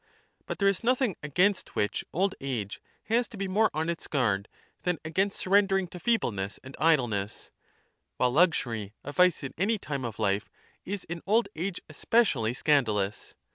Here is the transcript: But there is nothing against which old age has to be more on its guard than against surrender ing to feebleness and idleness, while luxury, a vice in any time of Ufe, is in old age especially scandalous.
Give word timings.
But 0.47 0.57
there 0.57 0.67
is 0.67 0.83
nothing 0.83 1.15
against 1.21 1.75
which 1.75 2.03
old 2.11 2.33
age 2.41 2.81
has 3.03 3.27
to 3.27 3.37
be 3.37 3.47
more 3.47 3.69
on 3.71 3.87
its 3.87 4.07
guard 4.07 4.47
than 4.81 4.97
against 5.05 5.37
surrender 5.37 5.77
ing 5.77 5.87
to 5.89 5.99
feebleness 5.99 6.59
and 6.63 6.75
idleness, 6.79 7.51
while 8.17 8.31
luxury, 8.31 8.95
a 9.03 9.11
vice 9.11 9.43
in 9.43 9.53
any 9.59 9.77
time 9.77 10.03
of 10.03 10.17
Ufe, 10.17 10.47
is 10.85 11.03
in 11.03 11.21
old 11.27 11.49
age 11.55 11.81
especially 11.87 12.55
scandalous. 12.55 13.35